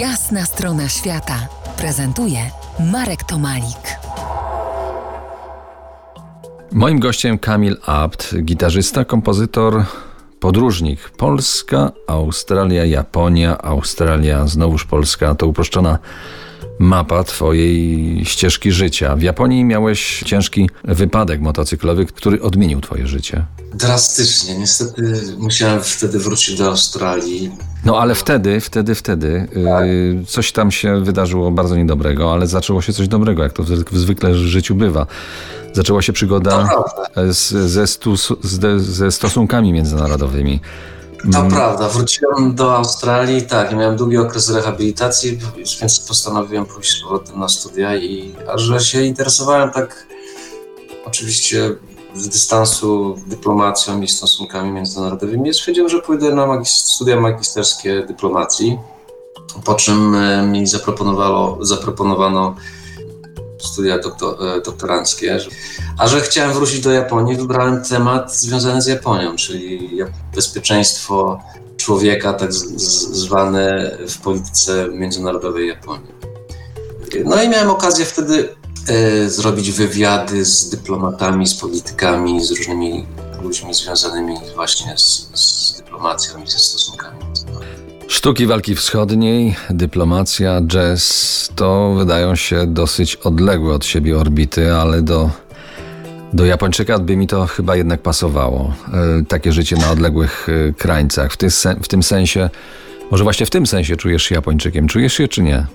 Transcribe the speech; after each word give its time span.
Jasna 0.00 0.44
strona 0.44 0.88
świata 0.88 1.48
prezentuje 1.76 2.38
Marek 2.92 3.24
Tomalik. 3.24 3.98
Moim 6.72 7.00
gościem 7.00 7.38
Kamil 7.38 7.76
Abt, 7.86 8.34
gitarzysta, 8.42 9.04
kompozytor, 9.04 9.84
podróżnik. 10.40 11.10
Polska, 11.10 11.92
Australia, 12.06 12.84
Japonia, 12.84 13.58
Australia, 13.58 14.46
znowuż 14.46 14.84
Polska. 14.84 15.34
To 15.34 15.46
uproszczona 15.46 15.98
mapa 16.78 17.24
twojej 17.24 18.24
ścieżki 18.24 18.72
życia. 18.72 19.16
W 19.16 19.22
Japonii 19.22 19.64
miałeś 19.64 20.22
ciężki 20.26 20.70
wypadek 20.84 21.40
motocyklowy, 21.40 22.06
który 22.06 22.42
odmienił 22.42 22.80
twoje 22.80 23.06
życie. 23.06 23.44
Drastycznie. 23.74 24.58
Niestety 24.58 25.02
musiałem 25.38 25.82
wtedy 25.82 26.18
wrócić 26.18 26.58
do 26.58 26.66
Australii. 26.66 27.50
No 27.84 27.98
ale 27.98 28.14
wtedy, 28.14 28.60
wtedy, 28.60 28.94
wtedy 28.94 29.48
yy, 30.16 30.24
coś 30.26 30.52
tam 30.52 30.70
się 30.70 31.04
wydarzyło 31.04 31.50
bardzo 31.50 31.76
niedobrego, 31.76 32.32
ale 32.32 32.46
zaczęło 32.46 32.82
się 32.82 32.92
coś 32.92 33.08
dobrego, 33.08 33.42
jak 33.42 33.52
to 33.52 33.62
w- 33.62 33.98
zwykle 33.98 34.32
w 34.32 34.36
życiu 34.36 34.74
bywa. 34.74 35.06
Zaczęła 35.72 36.02
się 36.02 36.12
przygoda 36.12 36.68
z, 37.30 37.48
ze, 37.48 37.86
stus, 37.86 38.32
z, 38.42 38.82
ze 38.82 39.12
stosunkami 39.12 39.72
międzynarodowymi. 39.72 40.60
To 41.32 41.38
Mm. 41.38 41.50
prawda. 41.50 41.88
Wróciłem 41.88 42.54
do 42.54 42.76
Australii, 42.76 43.42
tak, 43.42 43.72
miałem 43.76 43.96
długi 43.96 44.16
okres 44.18 44.50
rehabilitacji, 44.50 45.38
więc 45.80 46.00
postanowiłem 46.00 46.66
pójść 46.66 46.90
z 46.98 47.02
powrotem 47.02 47.40
na 47.40 47.48
studia 47.48 47.96
i 47.96 48.34
a 48.54 48.58
że 48.58 48.80
się 48.80 49.02
interesowałem 49.02 49.70
tak 49.70 50.06
oczywiście 51.06 51.76
z 52.14 52.28
dystansu 52.28 53.16
dyplomacją 53.26 54.00
i 54.02 54.08
stosunkami 54.08 54.70
międzynarodowymi, 54.72 55.54
stwierdziłem, 55.54 55.88
że 55.88 56.02
pójdę 56.02 56.34
na 56.34 56.64
studia 56.64 57.20
magisterskie 57.20 58.02
dyplomacji, 58.08 58.78
po 59.64 59.74
czym 59.74 60.14
e, 60.14 60.42
mi 60.42 60.66
zaproponowano, 60.66 61.58
zaproponowano 61.60 62.54
studia 63.66 63.98
doktor, 63.98 64.46
e, 64.46 64.60
doktoranckie. 64.60 65.38
A 65.98 66.08
że 66.08 66.20
chciałem 66.20 66.52
wrócić 66.52 66.80
do 66.80 66.90
Japonii, 66.90 67.36
wybrałem 67.36 67.84
temat 67.84 68.36
związany 68.36 68.82
z 68.82 68.86
Japonią, 68.86 69.36
czyli 69.36 69.90
bezpieczeństwo 70.34 71.40
człowieka, 71.76 72.32
tak 72.32 72.52
zwane 72.52 73.96
w 74.08 74.18
polityce 74.18 74.88
międzynarodowej 74.88 75.68
Japonii. 75.68 76.16
No 77.24 77.42
i 77.42 77.48
miałem 77.48 77.70
okazję 77.70 78.04
wtedy 78.04 78.48
e, 78.88 79.30
zrobić 79.30 79.70
wywiady 79.70 80.44
z 80.44 80.70
dyplomatami, 80.70 81.46
z 81.46 81.54
politykami, 81.54 82.44
z 82.44 82.50
różnymi 82.50 83.06
ludźmi 83.42 83.74
związanymi 83.74 84.36
właśnie 84.54 84.98
z, 84.98 85.30
z 85.34 85.76
dyplomacją 85.76 86.42
i 86.42 86.50
ze 86.50 86.58
stosunkami. 86.58 87.15
Sztuki 88.08 88.46
walki 88.46 88.74
wschodniej, 88.74 89.54
dyplomacja, 89.70 90.60
jazz 90.62 91.50
to 91.56 91.94
wydają 91.94 92.34
się 92.34 92.66
dosyć 92.66 93.16
odległe 93.16 93.74
od 93.74 93.84
siebie 93.84 94.18
orbity, 94.18 94.74
ale 94.74 95.02
do, 95.02 95.30
do 96.32 96.44
Japończyka 96.44 96.98
by 96.98 97.16
mi 97.16 97.26
to 97.26 97.46
chyba 97.46 97.76
jednak 97.76 98.02
pasowało. 98.02 98.74
E, 99.20 99.24
takie 99.24 99.52
życie 99.52 99.76
na 99.76 99.90
odległych 99.90 100.46
e, 100.48 100.72
krańcach. 100.72 101.32
W, 101.32 101.36
ty, 101.36 101.48
w 101.82 101.88
tym 101.88 102.02
sensie, 102.02 102.50
może 103.10 103.24
właśnie 103.24 103.46
w 103.46 103.50
tym 103.50 103.66
sensie 103.66 103.96
czujesz 103.96 104.22
się 104.22 104.34
Japończykiem. 104.34 104.88
Czujesz 104.88 105.12
się 105.12 105.28
czy 105.28 105.42
nie? 105.42 105.66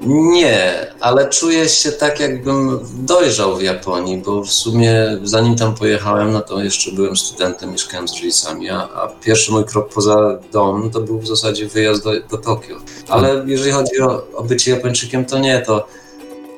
Nie, 0.00 0.86
ale 1.00 1.28
czuję 1.28 1.68
się 1.68 1.92
tak, 1.92 2.20
jakbym 2.20 2.78
dojrzał 2.94 3.56
w 3.56 3.62
Japonii, 3.62 4.18
bo 4.18 4.42
w 4.42 4.52
sumie 4.52 5.18
zanim 5.22 5.56
tam 5.56 5.74
pojechałem, 5.74 6.32
no 6.32 6.40
to 6.40 6.62
jeszcze 6.62 6.92
byłem 6.92 7.16
studentem, 7.16 7.72
mieszkałem 7.72 8.08
z 8.08 8.12
rodzicami, 8.12 8.70
a, 8.70 8.76
a 8.76 9.08
pierwszy 9.08 9.52
mój 9.52 9.64
krok 9.64 9.88
poza 9.94 10.38
dom 10.52 10.90
to 10.90 11.00
był 11.00 11.18
w 11.18 11.26
zasadzie 11.26 11.68
wyjazd 11.68 12.04
do, 12.04 12.10
do 12.30 12.38
Tokio. 12.38 12.76
Ale 13.08 13.44
jeżeli 13.46 13.72
chodzi 13.72 14.00
o, 14.00 14.26
o 14.34 14.44
bycie 14.44 14.70
Japończykiem, 14.70 15.24
to 15.24 15.38
nie, 15.38 15.60
to 15.60 15.86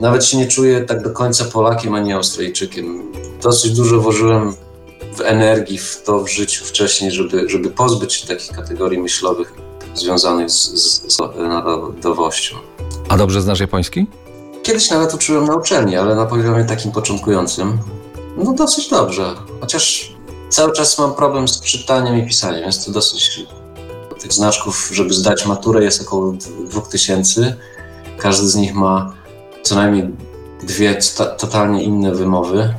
nawet 0.00 0.24
się 0.24 0.36
nie 0.36 0.48
czuję 0.48 0.80
tak 0.80 1.02
do 1.02 1.10
końca 1.10 1.44
Polakiem 1.44 1.94
ani 1.94 2.12
Australijczykiem. 2.12 3.12
Dosyć 3.42 3.72
dużo 3.72 4.00
włożyłem 4.00 4.54
w 5.16 5.20
energii 5.20 5.78
w 5.78 6.02
to 6.02 6.20
w 6.20 6.28
życiu 6.28 6.64
wcześniej, 6.64 7.10
żeby, 7.10 7.48
żeby 7.48 7.70
pozbyć 7.70 8.14
się 8.14 8.26
takich 8.26 8.52
kategorii 8.52 8.98
myślowych 8.98 9.52
związanych 9.94 10.50
z, 10.50 10.74
z, 10.74 11.14
z 11.14 11.18
narodowością. 11.38 12.56
A 13.10 13.16
dobrze 13.16 13.42
znasz 13.42 13.60
japoński? 13.60 14.06
Kiedyś 14.62 14.90
nawet 14.90 15.14
uczyłem 15.14 15.44
na 15.44 15.56
uczelni, 15.56 15.96
ale 15.96 16.14
na 16.14 16.26
poziomie 16.26 16.64
takim 16.64 16.92
początkującym. 16.92 17.78
No 18.36 18.52
dosyć 18.52 18.88
dobrze. 18.88 19.34
Chociaż 19.60 20.12
cały 20.48 20.72
czas 20.72 20.98
mam 20.98 21.14
problem 21.14 21.48
z 21.48 21.60
czytaniem 21.60 22.18
i 22.18 22.26
pisaniem. 22.26 22.64
Jest 22.64 22.86
to 22.86 22.92
dosyć. 22.92 23.46
Tych 24.20 24.32
znaczków, 24.32 24.90
żeby 24.92 25.14
zdać 25.14 25.46
maturę, 25.46 25.84
jest 25.84 26.02
około 26.02 26.34
2000. 26.70 27.56
Każdy 28.18 28.48
z 28.48 28.54
nich 28.54 28.74
ma 28.74 29.12
co 29.62 29.74
najmniej 29.74 30.10
dwie 30.62 30.98
totalnie 31.38 31.82
inne 31.82 32.14
wymowy. 32.14 32.74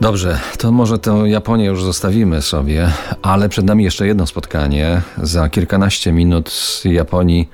Dobrze, 0.00 0.38
to 0.58 0.72
może 0.72 0.98
tę 0.98 1.22
Japonię 1.24 1.64
już 1.64 1.82
zostawimy 1.82 2.42
sobie, 2.42 2.92
ale 3.22 3.48
przed 3.48 3.64
nami 3.64 3.84
jeszcze 3.84 4.06
jedno 4.06 4.26
spotkanie. 4.26 5.02
Za 5.22 5.48
kilkanaście 5.48 6.12
minut 6.12 6.50
z 6.50 6.84
Japonii 6.84 7.48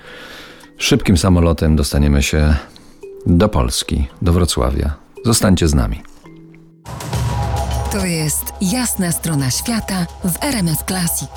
szybkim 0.79 1.17
samolotem 1.17 1.77
dostaniemy 1.77 2.23
się 2.23 2.55
do 3.27 3.49
Polski, 3.49 4.09
do 4.23 4.33
Wrocławia. 4.33 4.95
Zostańcie 5.25 5.69
z 5.69 5.75
nami. 5.75 6.03
To 7.93 8.07
jest 8.07 8.45
Jasna 8.61 9.13
strona 9.13 9.51
świata 9.51 10.07
w 10.25 10.45
RMS 10.45 10.85
Classic. 10.87 11.31